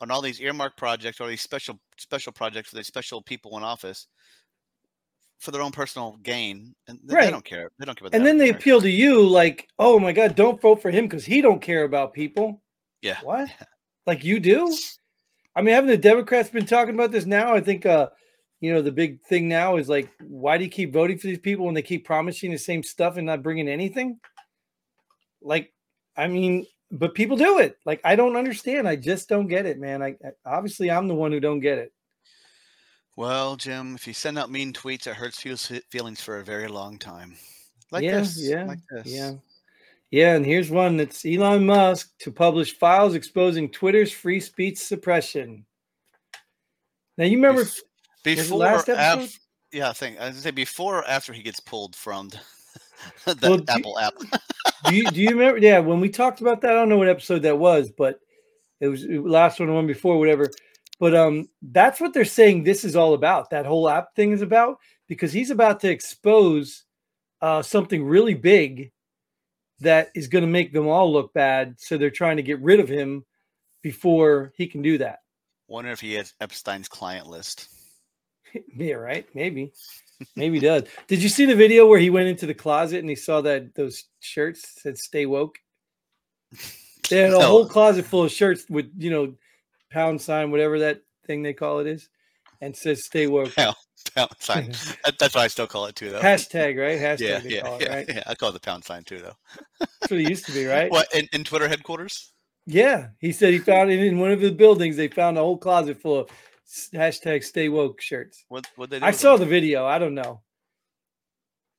on 0.00 0.12
all 0.12 0.22
these 0.22 0.40
earmark 0.40 0.76
projects, 0.76 1.20
or 1.20 1.28
these 1.28 1.40
special 1.42 1.80
special 1.96 2.32
projects 2.32 2.70
for 2.70 2.76
these 2.76 2.86
special 2.86 3.22
people 3.22 3.56
in 3.56 3.64
office 3.64 4.06
for 5.38 5.50
their 5.52 5.62
own 5.62 5.72
personal 5.72 6.18
gain, 6.22 6.74
and 6.88 6.98
they, 7.04 7.14
Right. 7.14 7.24
they 7.26 7.30
don't 7.30 7.44
care. 7.44 7.70
They 7.78 7.84
don't 7.86 7.98
care 7.98 8.08
about. 8.08 8.16
And 8.16 8.26
then 8.26 8.38
they 8.38 8.48
average 8.48 8.60
appeal 8.62 8.80
to 8.80 8.90
you 8.90 9.26
like, 9.26 9.68
oh 9.78 9.98
my 9.98 10.12
God, 10.12 10.34
don't 10.34 10.60
vote 10.60 10.82
for 10.82 10.90
him 10.90 11.04
because 11.06 11.24
he 11.24 11.40
don't 11.40 11.62
care 11.62 11.84
about 11.84 12.12
people. 12.12 12.62
Yeah. 13.02 13.18
What? 13.22 13.48
Like 14.06 14.24
you 14.24 14.40
do? 14.40 14.74
I 15.54 15.60
mean, 15.60 15.74
haven't 15.74 15.90
the 15.90 15.98
Democrats 15.98 16.48
been 16.48 16.64
talking 16.64 16.94
about 16.94 17.10
this 17.10 17.26
now? 17.26 17.54
I 17.54 17.60
think 17.60 17.84
uh, 17.84 18.08
you 18.60 18.72
know, 18.72 18.80
the 18.80 18.90
big 18.90 19.20
thing 19.22 19.48
now 19.48 19.76
is 19.76 19.88
like, 19.88 20.10
why 20.22 20.56
do 20.56 20.64
you 20.64 20.70
keep 20.70 20.94
voting 20.94 21.18
for 21.18 21.26
these 21.26 21.38
people 21.38 21.66
when 21.66 21.74
they 21.74 21.82
keep 21.82 22.06
promising 22.06 22.50
the 22.50 22.58
same 22.58 22.82
stuff 22.82 23.18
and 23.18 23.26
not 23.26 23.42
bringing 23.42 23.68
anything? 23.68 24.18
Like, 25.42 25.72
I 26.16 26.26
mean, 26.26 26.66
but 26.90 27.14
people 27.14 27.36
do 27.36 27.58
it. 27.58 27.76
Like, 27.84 28.00
I 28.02 28.16
don't 28.16 28.36
understand. 28.36 28.88
I 28.88 28.96
just 28.96 29.28
don't 29.28 29.46
get 29.46 29.66
it, 29.66 29.78
man. 29.78 30.02
I, 30.02 30.16
I 30.24 30.30
obviously 30.46 30.90
I'm 30.90 31.06
the 31.06 31.14
one 31.14 31.30
who 31.30 31.40
don't 31.40 31.60
get 31.60 31.78
it. 31.78 31.92
Well, 33.18 33.56
Jim, 33.56 33.96
if 33.96 34.06
you 34.06 34.12
send 34.12 34.38
out 34.38 34.48
mean 34.48 34.72
tweets, 34.72 35.08
it 35.08 35.16
hurts 35.16 35.42
people's 35.42 35.72
feelings 35.90 36.20
for 36.20 36.38
a 36.38 36.44
very 36.44 36.68
long 36.68 36.98
time. 36.98 37.34
Like 37.90 38.04
yeah, 38.04 38.20
this. 38.20 38.38
yeah, 38.40 38.64
Like 38.64 38.78
this. 38.92 39.06
yeah, 39.08 39.32
yeah. 40.12 40.36
And 40.36 40.46
here's 40.46 40.70
one 40.70 40.96
that's 40.96 41.26
Elon 41.26 41.66
Musk 41.66 42.12
to 42.20 42.30
publish 42.30 42.78
files 42.78 43.16
exposing 43.16 43.70
Twitter's 43.70 44.12
free 44.12 44.38
speech 44.38 44.78
suppression. 44.78 45.66
Now 47.16 47.24
you 47.24 47.38
remember 47.38 47.62
Bef- 47.62 47.66
was 47.66 47.82
it 48.24 48.36
Before, 48.36 48.58
last 48.58 48.88
af- 48.88 48.96
episode? 48.96 49.30
yeah, 49.72 49.90
I 49.90 49.94
think 49.94 50.20
I 50.20 50.26
was 50.26 50.34
gonna 50.34 50.42
say 50.42 50.50
before 50.52 50.98
or 50.98 51.08
after 51.08 51.32
he 51.32 51.42
gets 51.42 51.58
pulled 51.58 51.96
from 51.96 52.28
the 52.28 52.38
Well, 53.42 53.56
do- 53.58 53.64
Apple 53.68 53.98
app. 53.98 54.14
do 54.88 54.94
you 54.94 55.10
do 55.10 55.20
you 55.20 55.30
remember? 55.30 55.58
Yeah, 55.58 55.80
when 55.80 55.98
we 55.98 56.08
talked 56.08 56.40
about 56.40 56.60
that, 56.60 56.70
I 56.70 56.74
don't 56.74 56.88
know 56.88 56.98
what 56.98 57.08
episode 57.08 57.42
that 57.42 57.58
was, 57.58 57.90
but 57.90 58.20
it 58.80 58.86
was 58.86 59.02
it 59.02 59.18
was 59.18 59.32
last 59.32 59.58
one, 59.58 59.70
or 59.70 59.72
one 59.74 59.88
before, 59.88 60.20
whatever. 60.20 60.48
But 60.98 61.14
um, 61.14 61.48
that's 61.62 62.00
what 62.00 62.12
they're 62.12 62.24
saying. 62.24 62.64
This 62.64 62.84
is 62.84 62.96
all 62.96 63.14
about. 63.14 63.50
That 63.50 63.66
whole 63.66 63.88
app 63.88 64.14
thing 64.16 64.32
is 64.32 64.42
about 64.42 64.78
because 65.06 65.32
he's 65.32 65.50
about 65.50 65.80
to 65.80 65.90
expose 65.90 66.84
uh, 67.40 67.62
something 67.62 68.04
really 68.04 68.34
big 68.34 68.90
that 69.80 70.10
is 70.16 70.26
going 70.26 70.42
to 70.42 70.48
make 70.50 70.72
them 70.72 70.88
all 70.88 71.12
look 71.12 71.32
bad. 71.32 71.76
So 71.78 71.96
they're 71.96 72.10
trying 72.10 72.36
to 72.38 72.42
get 72.42 72.60
rid 72.60 72.80
of 72.80 72.88
him 72.88 73.24
before 73.82 74.52
he 74.56 74.66
can 74.66 74.82
do 74.82 74.98
that. 74.98 75.20
Wonder 75.68 75.90
if 75.92 76.00
he 76.00 76.14
has 76.14 76.34
Epstein's 76.40 76.88
client 76.88 77.26
list. 77.26 77.68
Yeah, 78.74 78.94
right. 78.94 79.26
Maybe, 79.34 79.72
maybe 80.34 80.58
he 80.58 80.64
does. 80.64 80.84
Did 81.06 81.22
you 81.22 81.28
see 81.28 81.44
the 81.44 81.54
video 81.54 81.86
where 81.86 81.98
he 81.98 82.08
went 82.08 82.28
into 82.28 82.46
the 82.46 82.54
closet 82.54 83.00
and 83.00 83.08
he 83.10 83.14
saw 83.14 83.42
that 83.42 83.74
those 83.74 84.04
shirts 84.20 84.80
said 84.80 84.96
"Stay 84.96 85.26
woke"? 85.26 85.58
They 87.10 87.18
had 87.18 87.28
a 87.28 87.32
No. 87.38 87.42
whole 87.42 87.68
closet 87.68 88.06
full 88.06 88.24
of 88.24 88.32
shirts 88.32 88.64
with 88.70 88.90
you 88.96 89.10
know 89.10 89.34
pound 89.90 90.20
sign, 90.20 90.50
whatever 90.50 90.78
that 90.80 91.02
thing 91.26 91.42
they 91.42 91.52
call 91.52 91.80
it 91.80 91.86
is, 91.86 92.08
and 92.60 92.76
says 92.76 93.04
"Stay 93.04 93.26
woke." 93.28 93.54
Pound, 93.54 93.76
pound 94.14 94.30
sign. 94.38 94.72
That's 95.18 95.34
what 95.34 95.42
I 95.42 95.48
still 95.48 95.66
call 95.66 95.86
it 95.86 95.96
too, 95.96 96.10
though. 96.10 96.20
Hashtag, 96.20 96.78
right? 96.78 96.98
Hashtag 97.18 97.20
yeah, 97.20 97.38
they 97.40 97.48
yeah, 97.50 97.60
call 97.62 97.76
it, 97.76 97.82
yeah, 97.82 97.94
right? 97.94 98.06
yeah. 98.08 98.22
I 98.26 98.34
call 98.34 98.50
it 98.50 98.52
the 98.52 98.60
pound 98.60 98.84
sign 98.84 99.04
too, 99.04 99.18
though. 99.18 99.36
That's 99.80 100.10
what 100.10 100.20
it 100.20 100.28
used 100.28 100.46
to 100.46 100.52
be, 100.52 100.66
right? 100.66 100.90
What 100.90 101.12
in, 101.14 101.28
in 101.32 101.44
Twitter 101.44 101.68
headquarters? 101.68 102.32
Yeah, 102.66 103.08
he 103.18 103.32
said 103.32 103.52
he 103.52 103.58
found 103.60 103.90
it 103.90 103.98
in 103.98 104.18
one 104.18 104.30
of 104.30 104.40
the 104.40 104.50
buildings. 104.50 104.96
They 104.96 105.08
found 105.08 105.38
a 105.38 105.40
whole 105.40 105.56
closet 105.56 106.00
full 106.00 106.18
of 106.18 106.30
hashtag 106.92 107.44
"Stay 107.44 107.68
woke" 107.68 108.00
shirts. 108.00 108.44
What 108.48 108.66
what 108.76 108.90
they 108.90 108.98
do? 108.98 109.04
I 109.04 109.10
saw 109.12 109.36
them? 109.36 109.40
the 109.48 109.50
video. 109.50 109.86
I 109.86 109.98
don't 109.98 110.14
know. 110.14 110.42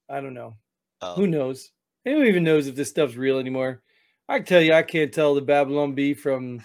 I 0.10 0.22
don't 0.22 0.34
know. 0.34 0.56
Oh, 1.02 1.14
Who 1.16 1.28
knows? 1.28 1.70
Who 2.06 2.24
even 2.24 2.44
knows 2.44 2.68
if 2.68 2.76
this 2.76 2.90
stuff's 2.90 3.16
real 3.16 3.40
anymore? 3.40 3.82
I 4.28 4.38
can 4.38 4.46
tell 4.46 4.62
you, 4.62 4.74
I 4.74 4.84
can't 4.84 5.14
tell 5.14 5.36
the 5.36 5.42
Babylon 5.42 5.94
Bee 5.94 6.14
from 6.14 6.62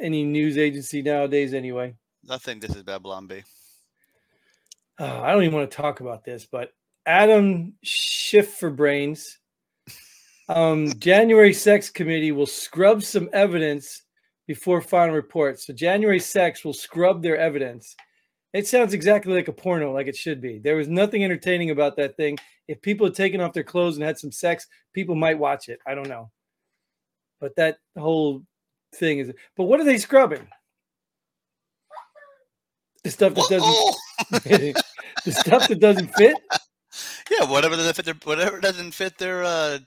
any 0.00 0.24
news 0.24 0.58
agency 0.58 1.02
nowadays. 1.02 1.54
Anyway, 1.54 1.94
I 2.30 2.38
think 2.38 2.62
this 2.62 2.74
is 2.74 2.82
Babylon 2.82 3.26
Bee. 3.26 3.44
Uh, 4.98 5.20
I 5.20 5.32
don't 5.32 5.42
even 5.42 5.54
want 5.54 5.70
to 5.70 5.76
talk 5.76 6.00
about 6.00 6.24
this, 6.24 6.46
but 6.46 6.70
Adam 7.06 7.74
Schiff 7.82 8.54
for 8.54 8.70
brains. 8.70 9.38
Um, 10.48 10.92
January 10.98 11.52
Sex 11.52 11.90
Committee 11.90 12.32
will 12.32 12.46
scrub 12.46 13.02
some 13.02 13.28
evidence 13.32 14.02
before 14.46 14.80
final 14.80 15.14
report. 15.14 15.60
So 15.60 15.72
January 15.72 16.20
Sex 16.20 16.64
will 16.64 16.72
scrub 16.72 17.22
their 17.22 17.36
evidence. 17.36 17.96
It 18.52 18.68
sounds 18.68 18.94
exactly 18.94 19.34
like 19.34 19.48
a 19.48 19.52
porno, 19.52 19.92
like 19.92 20.06
it 20.06 20.16
should 20.16 20.40
be. 20.40 20.58
There 20.58 20.76
was 20.76 20.86
nothing 20.86 21.24
entertaining 21.24 21.70
about 21.70 21.96
that 21.96 22.16
thing. 22.16 22.38
If 22.68 22.80
people 22.80 23.06
had 23.06 23.14
taken 23.14 23.40
off 23.40 23.52
their 23.52 23.64
clothes 23.64 23.96
and 23.96 24.04
had 24.04 24.18
some 24.18 24.30
sex, 24.30 24.66
people 24.92 25.16
might 25.16 25.38
watch 25.38 25.68
it. 25.68 25.80
I 25.86 25.94
don't 25.94 26.08
know. 26.08 26.30
But 27.40 27.56
that 27.56 27.78
whole 27.98 28.44
thing 28.94 29.18
is. 29.18 29.32
But 29.56 29.64
what 29.64 29.80
are 29.80 29.84
they 29.84 29.98
scrubbing? 29.98 30.46
The 33.02 33.10
stuff 33.10 33.34
that 33.34 33.46
doesn't. 33.50 34.84
The 35.24 35.32
stuff 35.32 35.68
that 35.68 35.80
doesn't 35.80 36.14
fit. 36.14 36.36
yeah, 37.30 37.48
whatever 37.50 37.76
doesn't 37.76 37.94
fit 37.94 38.04
their 38.04 38.14
whatever 38.24 38.60
doesn't 38.60 38.92
fit 38.92 39.16
their 39.16 39.42
uh, 39.42 39.78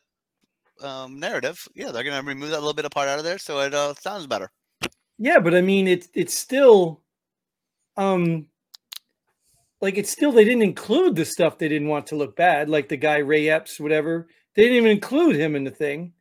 um, 0.82 1.20
narrative. 1.20 1.68
Yeah, 1.76 1.92
they're 1.92 2.04
gonna 2.04 2.24
remove 2.24 2.50
that 2.50 2.60
little 2.60 2.74
bit 2.74 2.86
of 2.86 2.92
part 2.92 3.08
out 3.08 3.20
of 3.20 3.26
there, 3.26 3.38
so 3.38 3.60
it 3.60 3.74
uh, 3.74 3.94
sounds 3.96 4.26
better. 4.26 4.50
Yeah, 5.20 5.40
but 5.40 5.56
I 5.56 5.62
mean, 5.62 5.88
it's 5.88 6.08
it's 6.14 6.38
still, 6.38 7.02
um, 7.98 8.48
like 9.80 9.98
it's 9.98 10.12
still 10.12 10.32
they 10.32 10.46
didn't 10.46 10.64
include 10.64 11.16
the 11.16 11.26
stuff 11.26 11.58
they 11.58 11.70
didn't 11.70 11.88
want 11.88 12.08
to 12.08 12.16
look 12.16 12.36
bad, 12.36 12.70
like 12.70 12.90
the 12.90 12.98
guy 12.98 13.18
Ray 13.18 13.50
Epps, 13.50 13.80
whatever. 13.80 14.28
They 14.56 14.64
didn't 14.64 14.78
even 14.78 14.92
include 14.92 15.36
him 15.36 15.56
in 15.56 15.64
the 15.64 15.72
thing. 15.72 16.14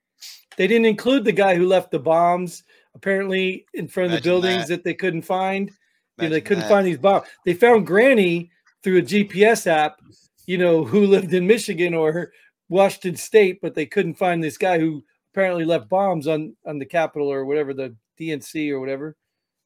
They 0.56 0.66
didn't 0.66 0.86
include 0.86 1.24
the 1.24 1.32
guy 1.32 1.54
who 1.54 1.66
left 1.66 1.90
the 1.90 1.98
bombs 1.98 2.64
apparently 2.94 3.66
in 3.74 3.88
front 3.88 4.12
of 4.12 4.16
the 4.16 4.22
buildings 4.22 4.68
that. 4.68 4.76
that. 4.76 4.84
they 4.84 4.94
couldn't 4.94 5.22
find. 5.22 5.70
You 6.18 6.24
know, 6.24 6.30
they 6.30 6.40
couldn't 6.40 6.62
that. 6.62 6.70
find 6.70 6.86
these 6.86 6.98
bombs. 6.98 7.26
They 7.44 7.52
found 7.52 7.86
Granny 7.86 8.50
through 8.82 8.98
a 8.98 9.02
GPS 9.02 9.66
app, 9.66 10.00
you 10.46 10.56
know, 10.56 10.82
who 10.82 11.06
lived 11.06 11.34
in 11.34 11.46
Michigan 11.46 11.92
or 11.92 12.32
Washington 12.70 13.16
State, 13.16 13.60
but 13.60 13.74
they 13.74 13.84
couldn't 13.84 14.14
find 14.14 14.42
this 14.42 14.56
guy 14.56 14.78
who 14.78 15.04
apparently 15.32 15.66
left 15.66 15.90
bombs 15.90 16.26
on 16.26 16.56
on 16.64 16.78
the 16.78 16.86
Capitol 16.86 17.30
or 17.30 17.44
whatever 17.44 17.74
the 17.74 17.94
DNC 18.18 18.70
or 18.70 18.80
whatever. 18.80 19.14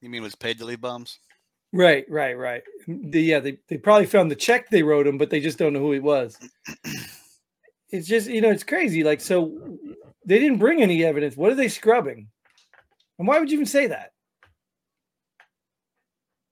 You 0.00 0.11
mean 0.11 0.23
was 0.23 0.35
paid 0.35 0.59
to 0.59 0.64
leave 0.64 0.80
bombs? 0.80 1.20
Right, 1.73 2.04
right, 2.09 2.37
right. 2.37 2.62
The, 2.88 3.20
yeah, 3.20 3.38
they, 3.38 3.59
they 3.68 3.78
probably 3.78 4.06
found 4.06 4.30
the 4.30 4.37
check 4.37 4.68
they 4.68 4.82
wrote 4.82 5.06
him, 5.06 5.18
but 5.18 5.30
they 5.30 5.38
just 5.38 5.59
don't 5.59 5.73
know 5.73 5.78
who 5.78 5.92
he 5.92 6.00
was. 6.00 6.37
it's 7.90 8.06
just, 8.06 8.28
you 8.28 8.40
know, 8.40 8.50
it's 8.50 8.64
crazy. 8.64 9.04
Like, 9.04 9.20
so 9.20 9.78
they 10.25 10.38
didn't 10.38 10.59
bring 10.59 10.82
any 10.82 11.04
evidence. 11.04 11.37
What 11.37 11.52
are 11.52 11.56
they 11.56 11.68
scrubbing? 11.68 12.28
And 13.18 13.28
why 13.28 13.38
would 13.38 13.50
you 13.50 13.56
even 13.56 13.66
say 13.66 13.88
that? 13.88 14.12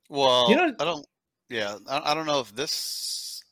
Well, 0.09 0.51
you 0.51 0.57
know, 0.57 0.75
I 0.79 0.85
don't. 0.85 1.07
Yeah, 1.51 1.77
I, 1.87 2.13
I 2.13 2.15
don't 2.15 2.27
know 2.27 2.41
if 2.41 2.55
this 2.55 3.43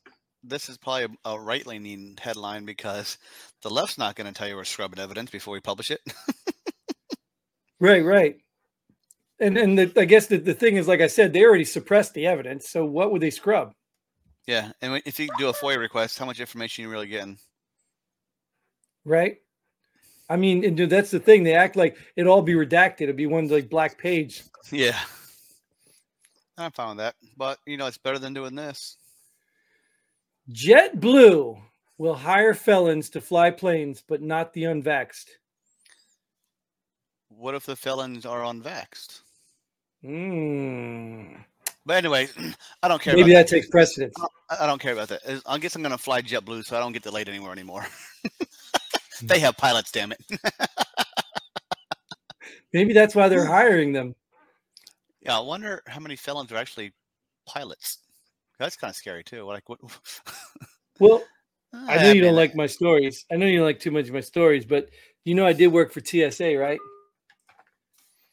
this 0.43 0.69
is 0.69 0.77
probably 0.77 1.05
a, 1.25 1.31
a 1.31 1.39
right 1.39 1.65
leaning 1.65 2.17
headline 2.19 2.65
because 2.65 3.17
the 3.61 3.69
left's 3.69 3.97
not 3.97 4.15
going 4.15 4.27
to 4.27 4.33
tell 4.33 4.47
you 4.47 4.55
we're 4.55 4.63
scrubbing 4.63 4.99
evidence 4.99 5.29
before 5.29 5.53
we 5.53 5.59
publish 5.59 5.91
it. 5.91 6.01
right, 7.79 8.03
right. 8.03 8.37
And 9.39 9.57
and 9.57 9.77
the, 9.77 9.93
I 9.97 10.05
guess 10.05 10.27
the, 10.27 10.37
the 10.37 10.53
thing 10.53 10.77
is, 10.77 10.87
like 10.87 11.01
I 11.01 11.07
said, 11.07 11.33
they 11.33 11.43
already 11.43 11.65
suppressed 11.65 12.13
the 12.13 12.25
evidence. 12.25 12.69
So 12.69 12.85
what 12.85 13.11
would 13.11 13.21
they 13.21 13.29
scrub? 13.29 13.73
Yeah, 14.47 14.71
and 14.81 15.01
if 15.05 15.19
you 15.19 15.27
do 15.37 15.49
a 15.49 15.53
FOIA 15.53 15.77
request, 15.77 16.17
how 16.17 16.25
much 16.25 16.39
information 16.39 16.83
are 16.83 16.87
you 16.87 16.91
really 16.91 17.07
getting? 17.07 17.37
Right. 19.07 19.37
I 20.29 20.35
mean, 20.35 20.65
and 20.65 20.91
that's 20.91 21.11
the 21.11 21.19
thing. 21.19 21.43
They 21.43 21.53
act 21.53 21.77
like 21.77 21.97
it'd 22.17 22.27
all 22.27 22.41
be 22.41 22.55
redacted. 22.55 23.03
It'd 23.03 23.15
be 23.15 23.25
one 23.25 23.47
like 23.47 23.69
black 23.69 23.97
page. 23.97 24.43
Yeah. 24.69 24.99
I'm 26.57 26.71
fine 26.71 26.89
with 26.89 26.97
that. 26.97 27.15
But 27.37 27.59
you 27.65 27.77
know, 27.77 27.85
it's 27.85 27.97
better 27.97 28.19
than 28.19 28.33
doing 28.33 28.53
this. 28.53 28.97
JetBlue 30.51 31.57
will 31.97 32.15
hire 32.15 32.53
felons 32.53 33.09
to 33.11 33.21
fly 33.21 33.49
planes, 33.49 34.03
but 34.05 34.21
not 34.21 34.51
the 34.51 34.63
unvaxxed. 34.63 35.29
What 37.29 37.55
if 37.55 37.65
the 37.65 37.77
felons 37.77 38.25
are 38.25 38.41
unvaxxed? 38.41 39.21
Hmm. 40.03 41.35
But 41.85 41.95
anyway, 41.95 42.27
I 42.83 42.89
don't 42.89 43.01
care. 43.01 43.15
Maybe 43.15 43.31
that, 43.31 43.47
that, 43.47 43.55
takes 43.55 43.67
precedence. 43.67 44.15
I 44.49 44.67
don't 44.67 44.81
care 44.81 44.91
about 44.91 45.07
that. 45.07 45.41
I 45.45 45.57
guess 45.57 45.75
I'm 45.75 45.81
going 45.81 45.93
to 45.93 45.97
fly 45.97 46.21
JetBlue, 46.21 46.65
so 46.65 46.75
I 46.75 46.81
don't 46.81 46.91
get 46.91 47.03
delayed 47.03 47.29
anywhere 47.29 47.53
anymore. 47.53 47.87
they 49.21 49.39
have 49.39 49.57
pilots, 49.57 49.91
damn 49.91 50.11
it. 50.11 50.19
Maybe 52.73 52.93
that's 52.93 53.15
why 53.15 53.29
they're 53.29 53.45
hiring 53.45 53.93
them. 53.93 54.15
Yeah, 55.21 55.37
I 55.37 55.41
wonder 55.41 55.81
how 55.87 55.99
many 55.99 56.15
felons 56.15 56.51
are 56.51 56.57
actually 56.57 56.93
pilots. 57.45 57.99
That's 58.59 58.75
kind 58.75 58.89
of 58.89 58.95
scary 58.95 59.23
too. 59.23 59.43
Like 59.43 59.67
what? 59.69 59.79
well, 60.99 61.23
I 61.73 61.97
know 61.97 62.09
ah, 62.09 62.13
you 62.13 62.21
don't 62.21 62.35
like 62.35 62.55
my 62.55 62.67
stories. 62.67 63.25
I 63.31 63.35
know 63.35 63.45
you 63.45 63.57
don't 63.57 63.65
like 63.65 63.79
too 63.79 63.91
much 63.91 64.07
of 64.07 64.13
my 64.13 64.21
stories, 64.21 64.65
but 64.65 64.89
you 65.25 65.35
know 65.35 65.45
I 65.45 65.53
did 65.53 65.67
work 65.67 65.91
for 65.91 66.01
TSA, 66.01 66.57
right? 66.57 66.79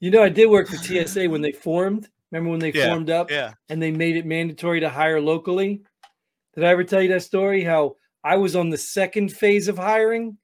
you 0.00 0.10
know 0.10 0.22
I 0.22 0.28
did 0.28 0.50
work 0.50 0.68
for 0.68 0.76
TSA 0.76 1.28
when 1.28 1.40
they 1.42 1.52
formed. 1.52 2.08
Remember 2.30 2.50
when 2.50 2.60
they 2.60 2.72
yeah, 2.72 2.88
formed 2.88 3.10
up? 3.10 3.30
Yeah. 3.30 3.52
And 3.68 3.82
they 3.82 3.90
made 3.90 4.16
it 4.16 4.26
mandatory 4.26 4.80
to 4.80 4.88
hire 4.88 5.20
locally. 5.20 5.82
Did 6.54 6.64
I 6.64 6.68
ever 6.68 6.84
tell 6.84 7.02
you 7.02 7.08
that 7.10 7.22
story? 7.22 7.62
How 7.62 7.96
I 8.24 8.36
was 8.36 8.54
on 8.56 8.70
the 8.70 8.78
second 8.78 9.30
phase 9.30 9.68
of 9.68 9.78
hiring 9.78 10.38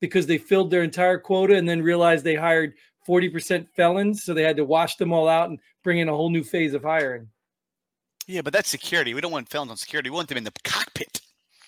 because 0.00 0.26
they 0.26 0.38
filled 0.38 0.70
their 0.70 0.82
entire 0.82 1.18
quota 1.18 1.56
and 1.56 1.68
then 1.68 1.82
realized 1.82 2.24
they 2.24 2.34
hired 2.34 2.74
40% 3.08 3.66
felons. 3.74 4.24
So 4.24 4.34
they 4.34 4.42
had 4.42 4.56
to 4.56 4.64
wash 4.64 4.96
them 4.96 5.12
all 5.12 5.28
out 5.28 5.48
and 5.48 5.58
bring 5.82 5.98
in 5.98 6.08
a 6.08 6.14
whole 6.14 6.30
new 6.30 6.44
phase 6.44 6.74
of 6.74 6.82
hiring. 6.82 7.28
Yeah, 8.26 8.42
but 8.42 8.52
that's 8.52 8.68
security. 8.68 9.14
We 9.14 9.20
don't 9.20 9.32
want 9.32 9.48
felons 9.48 9.70
on 9.70 9.76
security. 9.76 10.10
We 10.10 10.16
want 10.16 10.28
them 10.28 10.38
in 10.38 10.44
the 10.44 10.52
cockpit. 10.64 11.20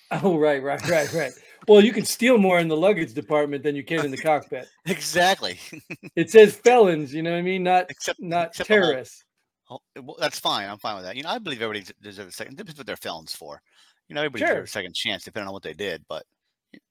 Oh, 0.09 0.37
right, 0.37 0.63
right, 0.63 0.81
right, 0.87 1.13
right. 1.13 1.31
well, 1.67 1.83
you 1.83 1.91
can 1.91 2.05
steal 2.05 2.37
more 2.37 2.59
in 2.59 2.67
the 2.67 2.77
luggage 2.77 3.13
department 3.13 3.63
than 3.63 3.75
you 3.75 3.83
can 3.83 4.05
in 4.05 4.11
the 4.11 4.17
cockpit. 4.17 4.67
exactly. 4.85 5.59
it 6.15 6.31
says 6.31 6.55
felons, 6.55 7.13
you 7.13 7.21
know 7.21 7.31
what 7.31 7.39
I 7.39 7.41
mean? 7.41 7.63
Not 7.63 7.91
except, 7.91 8.21
not 8.21 8.47
except 8.47 8.67
terrorists. 8.67 9.23
Whole, 9.65 9.81
well, 10.01 10.15
that's 10.17 10.39
fine. 10.39 10.69
I'm 10.69 10.77
fine 10.77 10.95
with 10.95 11.03
that. 11.03 11.17
You 11.17 11.23
know, 11.23 11.29
I 11.29 11.39
believe 11.39 11.61
everybody 11.61 11.93
deserves 12.01 12.33
a 12.33 12.37
second. 12.37 12.55
Depends 12.55 12.79
what 12.79 12.87
they're 12.87 12.95
felons 12.95 13.35
for. 13.35 13.61
You 14.07 14.15
know, 14.15 14.21
everybody 14.21 14.45
sure. 14.45 14.55
deserves 14.55 14.69
a 14.69 14.73
second 14.73 14.95
chance 14.95 15.23
depending 15.23 15.47
on 15.47 15.53
what 15.53 15.63
they 15.63 15.73
did. 15.73 16.03
But 16.07 16.23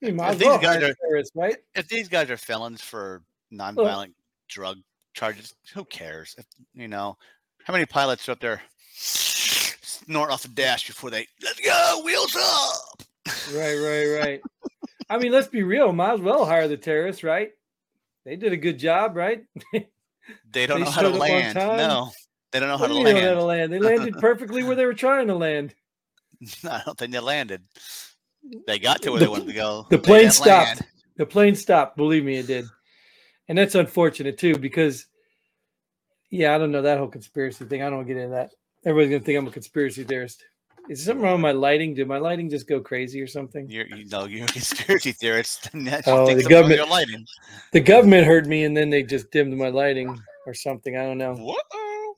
if, 0.00 0.38
these 0.38 0.58
guys 0.58 0.82
are 0.82 0.94
right? 1.34 1.56
If 1.74 1.88
these 1.88 2.08
guys 2.08 2.30
are 2.30 2.36
felons 2.36 2.82
for 2.82 3.22
nonviolent 3.52 4.12
drug 4.48 4.78
charges. 5.14 5.54
Who 5.74 5.84
cares? 5.84 6.34
If, 6.38 6.46
you 6.74 6.88
know, 6.88 7.16
how 7.64 7.72
many 7.72 7.86
pilots 7.86 8.28
are 8.28 8.32
up 8.32 8.40
there 8.40 8.62
snort 8.92 10.30
off 10.30 10.42
the 10.42 10.48
dash 10.48 10.86
before 10.86 11.10
they 11.10 11.26
let's 11.42 11.60
go 11.60 12.02
wheels 12.04 12.36
up? 12.36 13.02
Right, 13.52 13.76
right, 13.76 14.20
right. 14.20 14.40
I 15.10 15.18
mean, 15.18 15.32
let's 15.32 15.48
be 15.48 15.62
real. 15.62 15.92
Might 15.92 16.14
as 16.14 16.20
well 16.20 16.44
hire 16.44 16.68
the 16.68 16.76
terrorists, 16.76 17.24
right? 17.24 17.52
They 18.24 18.36
did 18.36 18.52
a 18.52 18.56
good 18.56 18.78
job, 18.78 19.16
right? 19.16 19.44
they 19.72 20.66
don't 20.66 20.80
they 20.80 20.84
know 20.84 20.90
how 20.90 21.02
to 21.02 21.10
land. 21.10 21.56
No, 21.56 22.10
they 22.52 22.60
don't 22.60 22.68
know 22.68 22.76
how 22.76 22.86
to 22.86 22.94
land. 22.94 23.18
how 23.18 23.34
to 23.34 23.44
land. 23.44 23.72
They 23.72 23.78
landed 23.78 24.14
perfectly 24.18 24.62
where 24.62 24.76
they 24.76 24.86
were 24.86 24.94
trying 24.94 25.28
to 25.28 25.34
land. 25.34 25.74
I 26.70 26.82
don't 26.84 26.98
think 26.98 27.12
they 27.12 27.20
landed. 27.20 27.62
They 28.66 28.78
got 28.78 29.02
to 29.02 29.10
where 29.10 29.18
the, 29.18 29.26
they 29.26 29.30
wanted 29.30 29.48
to 29.48 29.52
go. 29.52 29.86
The 29.90 29.98
plane 29.98 30.30
stopped. 30.30 30.68
Land. 30.68 30.86
The 31.16 31.26
plane 31.26 31.54
stopped. 31.54 31.96
Believe 31.96 32.24
me, 32.24 32.36
it 32.36 32.46
did 32.46 32.66
and 33.48 33.56
that's 33.56 33.74
unfortunate 33.74 34.38
too 34.38 34.56
because 34.56 35.06
yeah 36.30 36.54
i 36.54 36.58
don't 36.58 36.72
know 36.72 36.82
that 36.82 36.98
whole 36.98 37.08
conspiracy 37.08 37.64
thing 37.64 37.82
i 37.82 37.90
don't 37.90 38.06
get 38.06 38.16
into 38.16 38.30
that 38.34 38.50
everybody's 38.84 39.10
gonna 39.10 39.24
think 39.24 39.38
i'm 39.38 39.46
a 39.46 39.50
conspiracy 39.50 40.04
theorist 40.04 40.44
is 40.88 41.04
something 41.04 41.22
wrong 41.22 41.34
with 41.34 41.42
my 41.42 41.52
lighting 41.52 41.94
did 41.94 42.08
my 42.08 42.18
lighting 42.18 42.48
just 42.48 42.68
go 42.68 42.80
crazy 42.80 43.20
or 43.20 43.26
something 43.26 43.68
you're 43.68 43.86
you 43.86 44.06
know 44.08 44.24
you're 44.24 44.44
a 44.44 44.48
conspiracy 44.48 45.12
theorist 45.12 45.70
oh, 46.06 46.34
the 46.34 46.42
government 46.48 46.88
lighting. 46.88 47.24
the 47.72 47.80
government 47.80 48.26
heard 48.26 48.46
me 48.46 48.64
and 48.64 48.76
then 48.76 48.90
they 48.90 49.02
just 49.02 49.30
dimmed 49.30 49.56
my 49.56 49.68
lighting 49.68 50.18
or 50.46 50.54
something 50.54 50.96
i 50.96 51.02
don't 51.02 51.18
know 51.18 51.34
Whoa. 51.34 52.16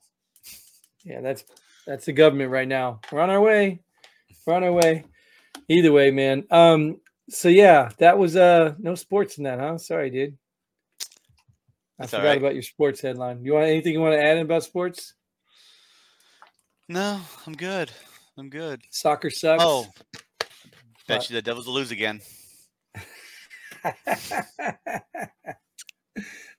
yeah 1.05 1.21
that's 1.21 1.45
that's 1.87 2.05
the 2.05 2.13
government 2.13 2.51
right 2.51 2.69
now 2.69 3.01
we're 3.11 3.21
on 3.21 3.31
our 3.31 3.41
way 3.41 3.81
we're 4.49 4.55
on 4.55 4.65
our 4.65 4.73
way 4.73 5.05
either 5.69 5.93
way 5.93 6.11
man 6.11 6.43
um 6.51 6.99
so 7.29 7.49
yeah 7.49 7.91
that 7.99 8.17
was 8.17 8.35
uh 8.35 8.75
no 8.79 8.95
sports 8.95 9.37
in 9.37 9.45
that 9.45 9.61
huh 9.61 9.77
sorry 9.77 10.11
dude 10.11 10.37
I 12.01 12.05
That's 12.05 12.13
forgot 12.13 12.29
right. 12.29 12.39
about 12.39 12.55
your 12.55 12.63
sports 12.63 13.01
headline. 13.01 13.45
You 13.45 13.55
want 13.55 13.67
anything 13.67 13.93
you 13.93 14.01
want 14.01 14.15
to 14.15 14.23
add 14.23 14.39
about 14.39 14.63
sports? 14.63 15.15
No, 16.89 17.21
I'm 17.45 17.55
good. 17.55 17.91
I'm 18.37 18.49
good. 18.51 18.83
Soccer 18.91 19.31
sucks. 19.31 19.65
Oh, 19.67 19.89
bet 21.09 21.29
you 21.29 21.35
the 21.35 21.43
Devils 21.43 21.67
will 21.67 21.75
lose 21.75 21.91
again. 21.91 22.21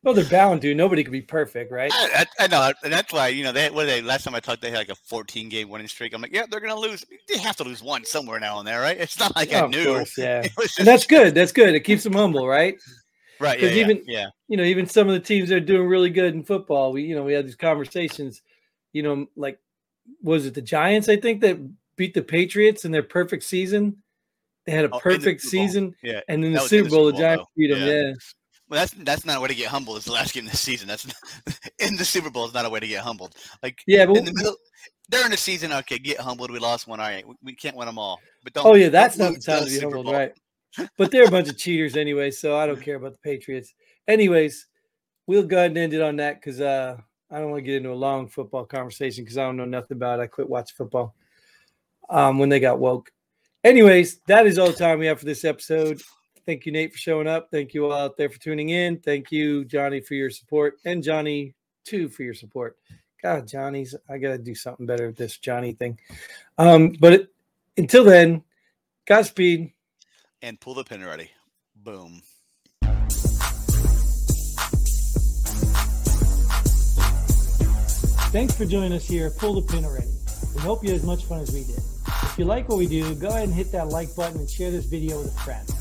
well, 0.04 0.14
they're 0.14 0.26
bound 0.26 0.62
to. 0.62 0.74
Nobody 0.74 1.04
can 1.04 1.12
be 1.12 1.22
perfect, 1.22 1.72
right? 1.72 1.92
I, 1.94 2.26
I, 2.40 2.46
I 2.46 2.48
know, 2.48 2.72
and 2.84 2.94
that's 2.94 3.12
why 3.12 3.28
you 3.28 3.44
know 3.44 3.52
they 3.52 3.70
what 3.70 3.86
they 3.86 4.02
last 4.02 4.24
time 4.24 4.34
I 4.34 4.40
talked 4.40 4.62
they 4.62 4.70
had 4.70 4.78
like 4.78 4.90
a 4.90 4.96
14 4.96 5.50
game 5.50 5.70
winning 5.70 5.88
streak. 5.88 6.14
I'm 6.14 6.22
like, 6.22 6.34
yeah, 6.34 6.46
they're 6.50 6.62
gonna 6.62 6.80
lose. 6.80 7.06
They 7.28 7.38
have 7.38 7.58
to 7.58 7.64
lose 7.64 7.84
one 7.84 8.06
somewhere 8.06 8.40
now 8.40 8.60
and 8.60 8.68
there, 8.68 8.80
right? 8.80 8.98
It's 8.98 9.20
not 9.20 9.36
like 9.36 9.54
oh, 9.54 9.66
I 9.66 9.68
knew. 9.68 9.86
Course, 9.86 10.18
yeah, 10.18 10.48
just... 10.62 10.80
and 10.80 10.88
that's 10.88 11.06
good. 11.06 11.36
That's 11.36 11.52
good. 11.52 11.76
It 11.76 11.82
keeps 11.82 12.04
them 12.04 12.14
humble, 12.14 12.48
right? 12.48 12.78
Right. 13.40 13.60
Because 13.60 13.76
yeah, 13.76 13.84
even 13.84 14.04
yeah. 14.06 14.28
you 14.48 14.56
know 14.56 14.64
even 14.64 14.86
some 14.86 15.08
of 15.08 15.14
the 15.14 15.20
teams 15.20 15.50
that 15.50 15.56
are 15.56 15.62
doing 15.62 15.88
really 15.88 16.10
good 16.10 16.34
in 16.34 16.44
football, 16.44 16.94
we 16.94 17.04
you 17.04 17.16
know 17.16 17.24
we 17.24 17.34
had 17.34 17.46
these 17.46 17.56
conversations. 17.56 18.42
You 18.94 19.04
know, 19.04 19.28
like 19.36 19.60
was 20.22 20.46
it 20.46 20.54
the 20.54 20.62
Giants? 20.62 21.10
I 21.10 21.18
think 21.18 21.42
that 21.42 21.58
beat 21.98 22.14
the 22.14 22.22
Patriots 22.22 22.86
in 22.86 22.92
their 22.92 23.04
perfect 23.04 23.44
season. 23.44 23.98
They 24.66 24.72
had 24.72 24.86
a 24.86 24.90
oh, 24.92 25.00
perfect 25.00 25.42
season, 25.42 25.96
yeah. 26.04 26.22
And 26.28 26.44
in 26.46 26.54
the 26.54 26.60
Super 26.60 26.90
Bowl, 26.90 27.08
the, 27.08 27.12
Bowl, 27.12 27.20
the 27.20 27.26
Giants 27.26 27.44
though. 27.44 27.62
beat 27.62 27.74
them. 27.74 27.80
Yeah. 27.80 28.02
yeah. 28.02 28.14
Well, 28.70 28.80
that's 28.80 28.94
that's 28.94 29.26
not 29.26 29.38
a 29.38 29.40
way 29.40 29.48
to 29.48 29.56
get 29.56 29.68
humbled. 29.68 29.98
It's 29.98 30.06
the 30.06 30.12
last 30.12 30.34
game 30.34 30.46
of 30.46 30.52
the 30.52 30.58
season. 30.58 30.88
That's 30.88 31.06
in 31.80 31.96
the 31.96 32.06
Super 32.06 32.30
Bowl. 32.30 32.46
Is 32.46 32.54
not 32.54 32.66
a 32.66 32.70
way 32.70 32.80
to 32.80 32.88
get 32.88 33.02
humbled. 33.02 33.36
Like 33.64 33.80
yeah, 33.88 34.06
but 34.06 34.18
in 34.18 34.26
the 34.26 34.34
middle 34.34 34.56
during 35.10 35.32
the 35.32 35.38
season, 35.38 35.74
okay, 35.74 35.98
get 35.98 36.20
humbled. 36.20 36.52
We 36.52 36.60
lost 36.60 36.88
one. 36.88 37.00
All 37.00 37.08
right, 37.08 37.28
we, 37.28 37.36
we 37.44 37.56
can't 37.56 37.76
win 37.76 37.88
them 37.88 37.98
all. 37.98 38.20
But 38.44 38.54
don't. 38.54 38.66
Oh 38.66 38.76
yeah, 38.76 38.90
that's 38.90 39.18
not 39.18 39.34
the 39.34 39.40
time 39.40 39.66
to 39.66 39.70
be 39.70 39.80
humbled, 39.80 40.12
right? 40.12 40.34
But 40.98 41.12
they're 41.12 41.28
a 41.28 41.32
bunch 41.32 41.50
of 41.50 41.58
cheaters 41.58 41.98
anyway, 41.98 42.30
so 42.30 42.56
I 42.56 42.68
don't 42.68 42.82
care 42.82 42.96
about 42.96 43.14
the 43.14 43.18
Patriots. 43.18 43.74
Anyways, 44.08 44.68
we'll 45.26 45.44
go 45.44 45.58
ahead 45.58 45.72
and 45.72 45.78
end 45.80 45.94
it 45.94 46.02
on 46.02 46.18
that 46.18 46.36
because 46.36 46.62
uh, 46.62 46.96
I 47.32 47.40
don't 47.40 47.50
want 47.50 47.60
to 47.60 47.66
get 47.66 47.78
into 47.78 47.92
a 47.92 47.94
long 47.94 48.28
football 48.28 48.66
conversation 48.66 49.24
because 49.24 49.38
I 49.40 49.46
don't 49.46 49.58
know 49.58 49.66
nothing 49.66 49.98
about 49.98 50.20
it. 50.20 50.24
I 50.24 50.28
quit 50.28 50.48
watching 50.48 50.76
football 50.78 51.16
um, 52.10 52.38
when 52.38 52.50
they 52.50 52.60
got 52.60 52.80
woke. 52.80 53.12
Anyways, 53.64 54.20
that 54.28 54.46
is 54.46 54.60
all 54.60 54.68
the 54.68 54.74
time 54.74 55.00
we 55.00 55.08
have 55.08 55.20
for 55.20 55.26
this 55.26 55.44
episode. 55.44 56.02
Thank 56.46 56.66
you, 56.66 56.72
Nate, 56.72 56.92
for 56.92 56.98
showing 56.98 57.28
up. 57.28 57.50
Thank 57.52 57.74
you 57.74 57.86
all 57.86 57.94
out 57.94 58.18
there 58.18 58.30
for 58.30 58.40
tuning 58.40 58.70
in. 58.70 59.00
Thank 59.00 59.32
you, 59.32 59.66
Johnny, 59.66 60.02
for 60.02 60.14
your 60.14 60.30
support, 60.30 60.78
and 60.86 61.04
Johnny 61.04 61.56
too 61.86 62.10
for 62.10 62.24
your 62.24 62.34
support. 62.34 62.78
God, 63.22 63.48
Johnny's, 63.48 63.96
I 64.10 64.18
got 64.18 64.30
to 64.30 64.38
do 64.38 64.56
something 64.56 64.86
better 64.86 65.08
with 65.08 65.18
this 65.18 65.38
Johnny 65.38 65.74
thing. 65.74 66.00
Um, 66.58 66.96
but 67.00 67.14
it, 67.14 67.34
until 67.78 68.04
then, 68.04 68.44
Godspeed. 69.06 69.74
And 70.42 70.60
pull 70.60 70.74
the 70.74 70.84
pin 70.84 71.06
ready. 71.06 71.32
Boom. 71.76 72.22
Thanks 78.32 78.54
for 78.54 78.66
joining 78.66 78.94
us 78.94 79.06
here 79.06 79.32
Pull 79.32 79.60
the 79.60 79.74
Pin 79.74 79.84
Already. 79.84 80.06
We 80.54 80.62
hope 80.62 80.84
you 80.84 80.92
had 80.92 81.00
as 81.00 81.04
much 81.04 81.24
fun 81.24 81.40
as 81.40 81.52
we 81.52 81.64
did. 81.64 81.80
If 82.24 82.36
you 82.38 82.46
like 82.46 82.70
what 82.70 82.78
we 82.78 82.86
do, 82.86 83.16
go 83.16 83.30
ahead 83.30 83.46
and 83.46 83.54
hit 83.54 83.72
that 83.72 83.88
like 83.88 84.16
button 84.16 84.38
and 84.38 84.50
share 84.50 84.70
this 84.70 84.86
video 84.86 85.18
with 85.18 85.36
a 85.36 85.40
friend. 85.40 85.79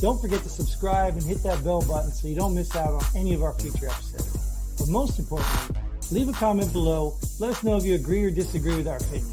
Don't 0.00 0.20
forget 0.20 0.42
to 0.44 0.48
subscribe 0.48 1.14
and 1.14 1.22
hit 1.24 1.42
that 1.42 1.64
bell 1.64 1.82
button 1.82 2.12
so 2.12 2.28
you 2.28 2.36
don't 2.36 2.54
miss 2.54 2.76
out 2.76 2.94
on 2.94 3.04
any 3.16 3.34
of 3.34 3.42
our 3.42 3.52
future 3.54 3.88
episodes. 3.88 4.76
But 4.78 4.88
most 4.88 5.18
importantly, 5.18 5.76
leave 6.12 6.28
a 6.28 6.32
comment 6.32 6.72
below. 6.72 7.16
Let 7.40 7.50
us 7.50 7.64
know 7.64 7.76
if 7.76 7.84
you 7.84 7.96
agree 7.96 8.24
or 8.24 8.30
disagree 8.30 8.76
with 8.76 8.86
our 8.86 8.98
opinion. 8.98 9.32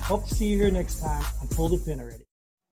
Hope 0.00 0.28
to 0.28 0.34
see 0.34 0.46
you 0.46 0.58
here 0.58 0.70
next 0.70 1.00
time 1.00 1.24
on 1.40 1.48
Pull 1.48 1.70
the 1.70 1.78
Pin 1.78 2.00
Already. 2.00 2.25